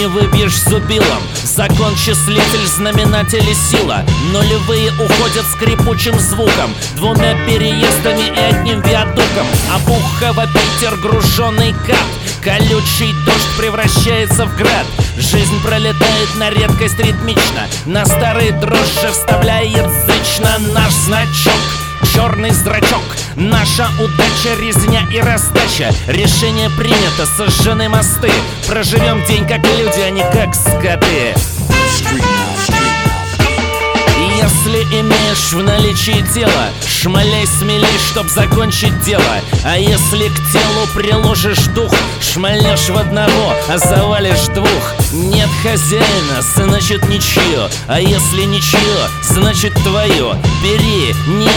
[0.00, 1.22] не выбьешь зубилом.
[1.44, 4.02] Закон числитель, знаменатель и сила.
[4.32, 9.46] Нулевые уходят скрипучим звуком Двумя переездами и одним виадуком.
[9.74, 11.98] Обухово Питер груженный кат.
[12.42, 14.86] Колючий дождь превращается в град.
[15.18, 17.68] Жизнь пролетает на редкость ритмично.
[17.84, 21.79] На старые дрожжи вставляет зычно наш значок
[22.20, 23.02] черный зрачок.
[23.34, 25.90] Наша удача, резня и раздача.
[26.06, 28.30] Решение принято, сожжены мосты.
[28.66, 31.34] Проживем день как люди, а не как скоты.
[34.36, 36.68] Если имеешь в наличии тело
[37.02, 39.24] Шмаляй смелей, чтоб закончить дело.
[39.64, 44.94] А если к телу приложишь дух Шмальнешь в одного, а завалишь двух.
[45.10, 47.70] Нет хозяина, значит ничье.
[47.88, 48.78] А если ничье,
[49.22, 50.36] значит твое.
[50.62, 51.48] Бери, не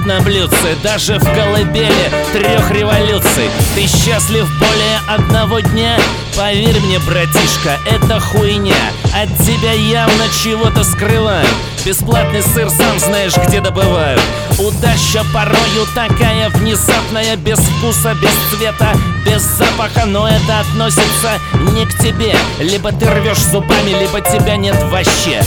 [0.00, 3.50] принесут на блюдце Даже в колыбели трех революций.
[3.74, 5.96] Ты счастлив более одного дня?
[6.36, 8.74] Поверь мне, братишка, это хуйня.
[9.14, 11.48] От тебя явно чего-то скрывают.
[11.84, 14.20] Бесплатный сыр сам знаешь, где добывают.
[14.58, 18.92] Удача порою такая внезапная Без вкуса, без цвета,
[19.24, 21.38] без запаха Но это относится
[21.72, 22.34] не к тебе.
[22.58, 25.42] Либо ты рвешь зубами, либо тебя нет вообще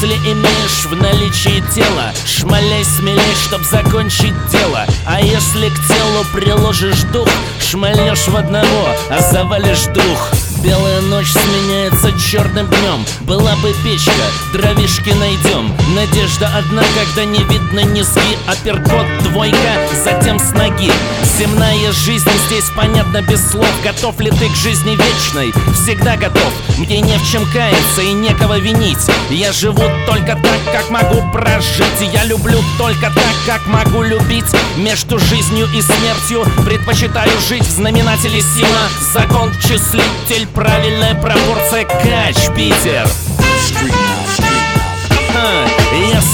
[0.00, 4.86] если имеешь в наличии тело Шмаляй смелей, чтоб закончить дело.
[5.04, 7.28] А если к телу приложишь дух
[7.60, 10.30] Шмальнешь в одного, а завалишь двух
[10.68, 14.12] Белая ночь сменяется черным днем Была бы печка,
[14.52, 18.38] дровишки найдем Надежда одна, когда не видно низги.
[18.46, 19.56] Апперкот, двойка,
[20.04, 20.92] затем с ноги.
[21.38, 23.68] Земная жизнь здесь понятна без слов.
[23.82, 25.52] Готов ли ты к жизни вечной?
[25.74, 26.52] Всегда готов.
[26.76, 28.98] Мне не в чем каяться и некого винить.
[29.30, 32.12] Я живу только так, как могу прожить.
[32.12, 34.44] Я люблю только так, как могу любить.
[34.76, 37.64] Между жизнью и смертью Предпочитаю жить.
[37.64, 43.06] В знаменателе сила Закон числитель правильная пропорция кач, Питер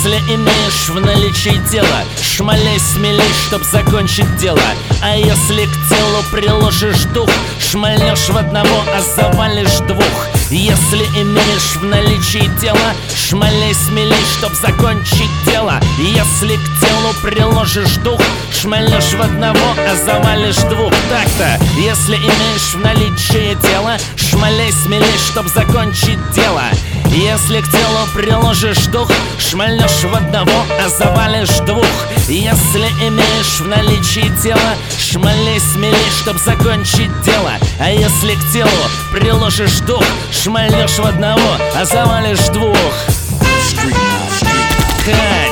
[0.04, 1.88] если имеешь в наличии тело
[2.20, 4.60] Шмаляй смелей, чтоб закончить дело.
[5.02, 10.28] А если к телу приложишь дух Шмальнешь в одного, а завалишь двух.
[10.50, 12.78] Если имеешь в наличии тело
[13.14, 15.80] Шмаляй смелей, чтоб закончить дело.
[15.98, 18.20] Если к телу приложишь дух
[18.52, 20.92] Шмальнешь в одного, а завалишь двух.
[21.08, 23.96] Так-то, если имеешь в наличии тело
[24.34, 26.64] Шмаляй смелей, чтоб закончить дело.
[27.06, 29.08] Если к телу приложишь дух,
[29.38, 30.50] шмальнешь в одного,
[30.84, 31.86] а завалишь двух.
[32.28, 37.52] Если имеешь в наличии тело, шмаляй смелей, чтоб закончить дело.
[37.78, 38.70] А если к телу
[39.12, 42.76] приложишь дух, шмальнешь в одного, а завалишь двух.
[45.04, 45.43] Кайф